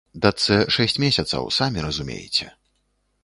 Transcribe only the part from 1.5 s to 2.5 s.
самі разумееце.